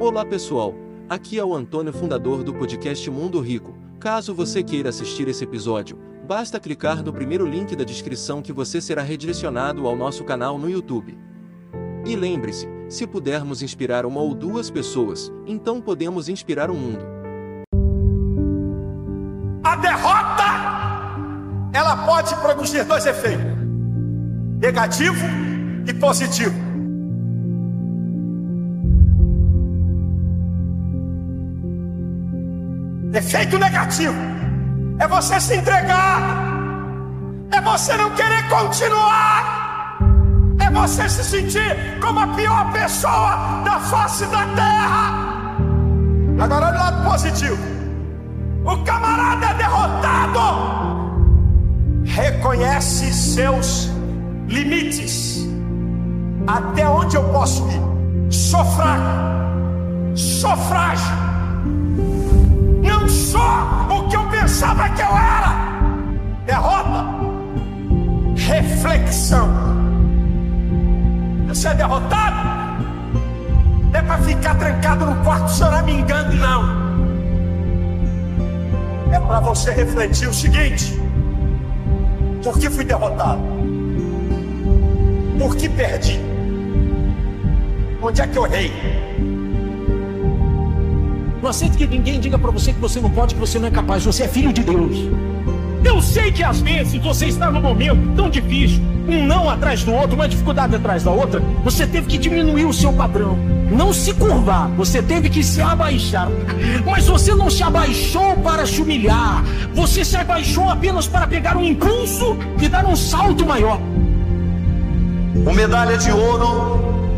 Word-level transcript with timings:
Olá 0.00 0.24
pessoal, 0.24 0.74
aqui 1.10 1.38
é 1.38 1.44
o 1.44 1.54
Antônio, 1.54 1.92
fundador 1.92 2.42
do 2.42 2.54
podcast 2.54 3.10
Mundo 3.10 3.38
Rico. 3.38 3.76
Caso 4.00 4.34
você 4.34 4.62
queira 4.62 4.88
assistir 4.88 5.28
esse 5.28 5.44
episódio, 5.44 5.98
basta 6.26 6.58
clicar 6.58 7.04
no 7.04 7.12
primeiro 7.12 7.44
link 7.44 7.76
da 7.76 7.84
descrição 7.84 8.40
que 8.40 8.50
você 8.50 8.80
será 8.80 9.02
redirecionado 9.02 9.86
ao 9.86 9.94
nosso 9.94 10.24
canal 10.24 10.56
no 10.56 10.70
YouTube. 10.70 11.18
E 12.06 12.16
lembre-se, 12.16 12.66
se 12.88 13.06
pudermos 13.06 13.60
inspirar 13.60 14.06
uma 14.06 14.22
ou 14.22 14.34
duas 14.34 14.70
pessoas, 14.70 15.30
então 15.46 15.82
podemos 15.82 16.30
inspirar 16.30 16.70
o 16.70 16.74
mundo. 16.74 17.04
A 19.62 19.76
derrota, 19.76 20.44
ela 21.74 22.06
pode 22.06 22.34
produzir 22.36 22.84
dois 22.84 23.04
efeitos: 23.04 23.44
negativo 24.62 25.26
e 25.86 25.92
positivo. 25.92 26.69
Efeito 33.12 33.58
negativo. 33.58 34.14
É 35.00 35.08
você 35.08 35.40
se 35.40 35.56
entregar, 35.56 36.20
é 37.50 37.60
você 37.60 37.96
não 37.96 38.10
querer 38.10 38.48
continuar, 38.48 39.98
é 40.60 40.70
você 40.70 41.08
se 41.08 41.24
sentir 41.24 41.98
como 42.00 42.20
a 42.20 42.26
pior 42.28 42.70
pessoa 42.70 43.62
da 43.64 43.80
face 43.80 44.26
da 44.26 44.46
terra. 44.54 45.56
Agora, 46.38 46.66
olha 46.66 46.76
o 46.76 46.78
lado 46.78 47.10
positivo: 47.10 47.58
o 48.64 48.84
camarada 48.84 49.46
é 49.46 49.54
derrotado, 49.54 50.40
reconhece 52.04 53.12
seus 53.12 53.90
limites, 54.46 55.48
até 56.46 56.86
onde 56.88 57.16
eu 57.16 57.24
posso 57.30 57.66
ir. 57.70 58.32
Sou 58.32 58.64
fraco, 58.64 60.14
sou 60.14 60.56
frágil 60.56 61.29
sou 63.10 63.40
o 63.40 64.08
que 64.08 64.16
eu 64.16 64.24
pensava 64.30 64.88
que 64.90 65.02
eu 65.02 65.08
era. 65.08 65.54
Derrota, 66.46 67.06
reflexão. 68.36 69.48
Você 71.48 71.68
é 71.68 71.74
derrotado? 71.74 72.48
Não 73.92 73.98
é 73.98 74.02
para 74.02 74.18
ficar 74.18 74.54
trancado 74.54 75.06
no 75.06 75.16
quarto 75.24 75.50
choramingando, 75.50 76.36
não. 76.36 76.80
É 79.12 79.18
para 79.18 79.40
você 79.40 79.72
refletir 79.72 80.28
o 80.28 80.34
seguinte: 80.34 80.94
por 82.42 82.58
que 82.58 82.70
fui 82.70 82.84
derrotado? 82.84 83.40
Por 85.38 85.56
que 85.56 85.68
perdi? 85.68 86.20
Onde 88.00 88.22
é 88.22 88.26
que 88.26 88.38
eu 88.38 88.46
errei? 88.46 88.72
Não 91.42 91.48
aceite 91.48 91.78
que 91.78 91.86
ninguém 91.86 92.20
diga 92.20 92.38
para 92.38 92.50
você 92.50 92.72
que 92.72 92.78
você 92.78 93.00
não 93.00 93.10
pode, 93.10 93.34
que 93.34 93.40
você 93.40 93.58
não 93.58 93.68
é 93.68 93.70
capaz. 93.70 94.04
Você 94.04 94.24
é 94.24 94.28
filho 94.28 94.52
de 94.52 94.62
Deus. 94.62 94.96
Eu 95.82 96.02
sei 96.02 96.30
que 96.30 96.44
às 96.44 96.60
vezes 96.60 97.02
você 97.02 97.26
está 97.26 97.50
num 97.50 97.62
momento 97.62 98.14
tão 98.14 98.28
difícil, 98.28 98.82
um 99.08 99.26
não 99.26 99.48
atrás 99.48 99.82
do 99.82 99.94
outro, 99.94 100.14
uma 100.14 100.28
dificuldade 100.28 100.76
atrás 100.76 101.02
da 101.02 101.10
outra, 101.10 101.42
você 101.64 101.86
teve 101.86 102.06
que 102.06 102.18
diminuir 102.18 102.66
o 102.66 102.72
seu 102.72 102.92
padrão, 102.92 103.38
não 103.70 103.90
se 103.90 104.12
curvar, 104.12 104.68
você 104.76 105.02
teve 105.02 105.30
que 105.30 105.42
se 105.42 105.62
abaixar. 105.62 106.28
Mas 106.84 107.08
você 107.08 107.34
não 107.34 107.48
se 107.48 107.62
abaixou 107.62 108.36
para 108.36 108.66
se 108.66 108.82
humilhar, 108.82 109.42
você 109.74 110.04
se 110.04 110.18
abaixou 110.18 110.68
apenas 110.68 111.06
para 111.06 111.26
pegar 111.26 111.56
um 111.56 111.64
impulso 111.64 112.36
e 112.60 112.68
dar 112.68 112.84
um 112.84 112.94
salto 112.94 113.46
maior. 113.46 113.80
O 115.34 115.54
medalha 115.54 115.96
de 115.96 116.12
ouro, 116.12 117.08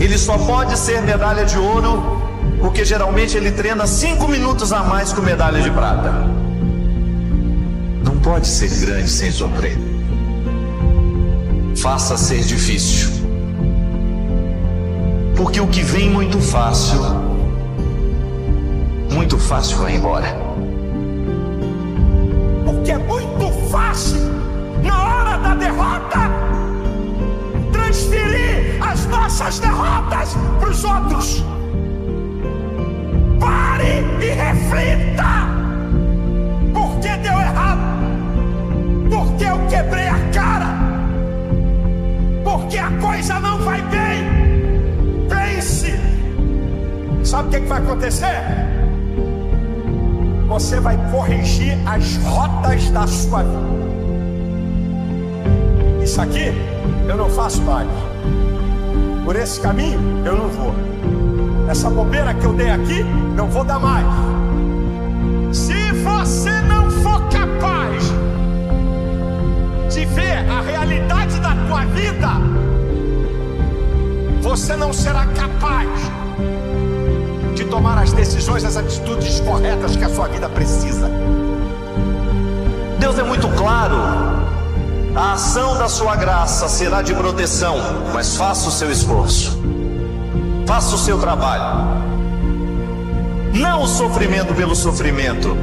ele 0.00 0.18
só 0.18 0.36
pode 0.36 0.76
ser 0.76 1.00
medalha 1.02 1.44
de 1.44 1.56
ouro 1.56 2.19
porque 2.60 2.84
geralmente 2.84 3.36
ele 3.36 3.50
treina 3.50 3.86
cinco 3.86 4.28
minutos 4.28 4.72
a 4.72 4.82
mais 4.82 5.12
com 5.12 5.22
medalha 5.22 5.60
de 5.62 5.70
prata. 5.70 6.12
Não 8.04 8.18
pode 8.20 8.46
ser 8.46 8.68
grande 8.84 9.08
sem 9.08 9.32
sofrer. 9.32 9.78
Faça 11.76 12.16
ser 12.18 12.40
difícil. 12.40 13.08
Porque 15.34 15.58
o 15.58 15.66
que 15.66 15.82
vem 15.82 16.10
muito 16.10 16.38
fácil, 16.38 17.00
muito 19.10 19.38
fácil 19.38 19.78
vai 19.78 19.96
embora. 19.96 20.36
Porque 22.66 22.92
é 22.92 22.98
muito 22.98 23.50
fácil, 23.70 24.20
na 24.84 25.02
hora 25.02 25.38
da 25.38 25.54
derrota, 25.54 26.30
transferir 27.72 28.76
as 28.82 29.06
nossas 29.06 29.58
derrotas 29.60 30.36
para 30.60 30.68
os 30.68 30.84
outros. 30.84 31.42
Reflita. 34.70 35.48
Por 36.72 37.00
que 37.00 37.16
deu 37.18 37.32
errado? 37.32 37.80
Porque 39.10 39.44
eu 39.44 39.58
quebrei 39.68 40.08
a 40.08 40.18
cara? 40.32 40.66
Porque 42.44 42.78
a 42.78 42.90
coisa 43.00 43.40
não 43.40 43.58
vai 43.58 43.82
bem? 43.82 45.28
Pense. 45.28 45.94
Sabe 47.24 47.48
o 47.48 47.50
que, 47.50 47.60
que 47.60 47.66
vai 47.66 47.78
acontecer? 47.78 48.42
Você 50.48 50.80
vai 50.80 50.96
corrigir 51.10 51.78
as 51.86 52.16
rotas 52.24 52.90
da 52.90 53.06
sua 53.06 53.42
vida. 53.42 53.80
Isso 56.02 56.20
aqui 56.20 56.52
eu 57.08 57.16
não 57.16 57.28
faço 57.28 57.62
mais. 57.62 57.88
Por 59.24 59.36
esse 59.36 59.60
caminho 59.60 60.00
eu 60.24 60.36
não 60.36 60.48
vou. 60.48 60.74
Essa 61.68 61.88
bobeira 61.88 62.34
que 62.34 62.44
eu 62.44 62.52
dei 62.52 62.68
aqui, 62.68 63.04
não 63.36 63.46
vou 63.46 63.62
dar 63.62 63.78
mais. 63.78 64.39
Não 74.80 74.94
será 74.94 75.26
capaz 75.26 75.90
de 77.54 77.64
tomar 77.66 78.02
as 78.02 78.14
decisões, 78.14 78.64
as 78.64 78.78
atitudes 78.78 79.38
corretas 79.40 79.94
que 79.94 80.02
a 80.02 80.08
sua 80.08 80.26
vida 80.26 80.48
precisa. 80.48 81.10
Deus 82.98 83.18
é 83.18 83.22
muito 83.22 83.46
claro. 83.50 83.94
A 85.14 85.34
ação 85.34 85.76
da 85.76 85.86
sua 85.86 86.16
graça 86.16 86.66
será 86.66 87.02
de 87.02 87.12
proteção, 87.12 87.76
mas 88.14 88.36
faça 88.36 88.68
o 88.68 88.72
seu 88.72 88.90
esforço. 88.90 89.60
Faça 90.66 90.94
o 90.94 90.98
seu 90.98 91.18
trabalho. 91.18 92.00
Não 93.52 93.82
o 93.82 93.86
sofrimento 93.86 94.54
pelo 94.54 94.74
sofrimento, 94.74 95.54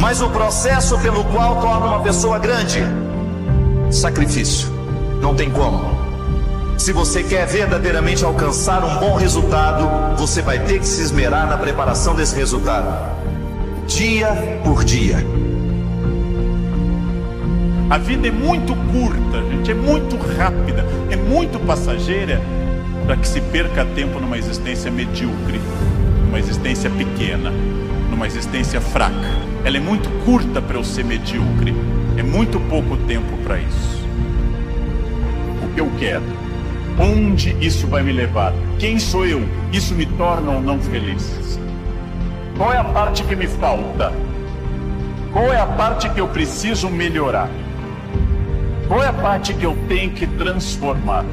mas 0.00 0.20
o 0.20 0.28
processo 0.30 0.98
pelo 0.98 1.22
qual 1.26 1.60
torna 1.60 1.86
uma 1.86 2.00
pessoa 2.00 2.38
grande. 2.38 2.82
Sacrifício. 3.92 4.68
Não 5.20 5.36
tem 5.36 5.50
como. 5.50 5.97
Se 6.78 6.92
você 6.92 7.24
quer 7.24 7.44
verdadeiramente 7.44 8.24
alcançar 8.24 8.84
um 8.84 9.00
bom 9.00 9.16
resultado, 9.16 10.16
você 10.16 10.40
vai 10.40 10.60
ter 10.60 10.78
que 10.78 10.86
se 10.86 11.02
esmerar 11.02 11.46
na 11.48 11.58
preparação 11.58 12.14
desse 12.14 12.36
resultado. 12.36 12.88
Dia 13.88 14.60
por 14.62 14.84
dia. 14.84 15.16
A 17.90 17.98
vida 17.98 18.28
é 18.28 18.30
muito 18.30 18.76
curta, 18.92 19.42
gente, 19.50 19.72
é 19.72 19.74
muito 19.74 20.16
rápida, 20.16 20.86
é 21.10 21.16
muito 21.16 21.58
passageira 21.58 22.40
para 23.04 23.16
que 23.16 23.26
se 23.26 23.40
perca 23.40 23.84
tempo 23.84 24.20
numa 24.20 24.38
existência 24.38 24.90
medíocre, 24.90 25.60
numa 26.26 26.38
existência 26.38 26.88
pequena, 26.88 27.50
numa 28.08 28.26
existência 28.26 28.80
fraca. 28.80 29.28
Ela 29.64 29.78
é 29.78 29.80
muito 29.80 30.08
curta 30.24 30.62
para 30.62 30.76
eu 30.76 30.84
ser 30.84 31.04
medíocre, 31.04 31.74
é 32.16 32.22
muito 32.22 32.60
pouco 32.60 32.96
tempo 32.98 33.36
para 33.38 33.58
isso. 33.58 34.06
O 35.64 35.74
que 35.74 35.80
eu 35.80 35.90
quero? 35.98 36.47
Onde 37.00 37.56
isso 37.60 37.86
vai 37.86 38.02
me 38.02 38.12
levar? 38.12 38.52
Quem 38.78 38.98
sou 38.98 39.24
eu? 39.24 39.40
Isso 39.72 39.94
me 39.94 40.04
torna 40.04 40.50
ou 40.52 40.60
não 40.60 40.80
feliz? 40.80 41.58
Qual 42.56 42.72
é 42.72 42.76
a 42.76 42.84
parte 42.84 43.22
que 43.22 43.36
me 43.36 43.46
falta? 43.46 44.12
Qual 45.32 45.52
é 45.52 45.60
a 45.60 45.66
parte 45.66 46.08
que 46.08 46.20
eu 46.20 46.26
preciso 46.26 46.90
melhorar? 46.90 47.48
Qual 48.88 49.02
é 49.02 49.06
a 49.06 49.12
parte 49.12 49.54
que 49.54 49.64
eu 49.64 49.76
tenho 49.86 50.10
que 50.10 50.26
transformar? 50.26 51.24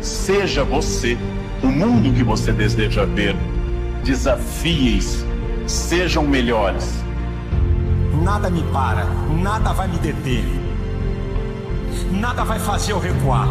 Seja 0.00 0.64
você 0.64 1.18
o 1.62 1.66
mundo 1.66 2.14
que 2.14 2.24
você 2.24 2.52
deseja 2.52 3.04
ver. 3.04 3.36
Desafie-se, 4.02 5.26
sejam 5.66 6.22
melhores. 6.26 7.04
Nada 8.22 8.48
me 8.48 8.62
para, 8.72 9.04
nada 9.42 9.72
vai 9.72 9.88
me 9.88 9.98
deter, 9.98 10.44
nada 12.10 12.44
vai 12.44 12.58
fazer 12.58 12.92
eu 12.92 12.98
recuar, 12.98 13.48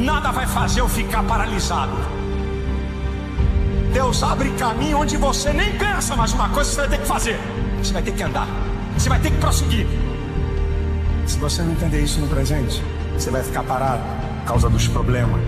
nada 0.00 0.30
vai 0.32 0.46
fazer 0.46 0.80
eu 0.80 0.88
ficar 0.88 1.22
paralisado. 1.22 1.92
Deus 3.92 4.22
abre 4.22 4.50
caminho 4.50 4.98
onde 4.98 5.16
você 5.16 5.52
nem 5.52 5.76
pensa, 5.76 6.16
mas 6.16 6.32
uma 6.32 6.48
coisa 6.48 6.70
você 6.70 6.80
vai 6.80 6.88
ter 6.88 6.98
que 6.98 7.06
fazer: 7.06 7.38
você 7.82 7.92
vai 7.92 8.02
ter 8.02 8.12
que 8.12 8.22
andar, 8.22 8.46
você 8.96 9.08
vai 9.08 9.20
ter 9.20 9.30
que 9.30 9.38
prosseguir. 9.38 9.86
Se 11.26 11.38
você 11.38 11.62
não 11.62 11.72
entender 11.72 12.02
isso 12.02 12.20
no 12.20 12.26
presente, 12.28 12.82
você 13.14 13.30
vai 13.30 13.42
ficar 13.42 13.62
parado 13.62 14.02
por 14.40 14.46
causa 14.46 14.68
dos 14.68 14.88
problemas. 14.88 15.40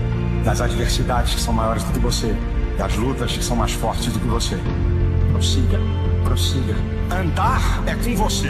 das 0.43 0.59
adversidades 0.59 1.35
que 1.35 1.41
são 1.41 1.53
maiores 1.53 1.83
do 1.83 1.93
que 1.93 1.99
você, 1.99 2.35
das 2.77 2.95
lutas 2.95 3.31
que 3.31 3.43
são 3.43 3.55
mais 3.55 3.71
fortes 3.71 4.11
do 4.11 4.19
que 4.19 4.27
você. 4.27 4.59
Prossiga, 5.31 5.79
prossiga. 6.23 6.75
Andar 7.09 7.81
é 7.85 7.95
com 7.95 8.15
você, 8.15 8.49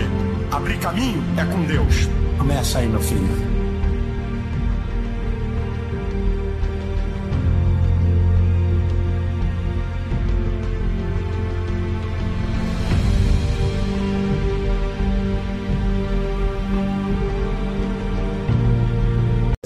abrir 0.52 0.80
caminho 0.80 1.24
é 1.38 1.46
com 1.46 1.64
Deus. 1.66 2.10
Começa 2.38 2.80
aí, 2.80 2.88
meu 2.88 3.00
filho. 3.00 3.53